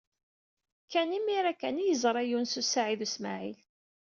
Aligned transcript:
Ken 0.91 1.15
imir-a 1.17 1.53
kan 1.59 1.81
ay 1.81 1.87
yeẓra 1.89 2.23
Yunes 2.29 2.53
u 2.61 2.63
Saɛid 2.65 3.01
u 3.05 3.07
Smaɛil. 3.13 3.59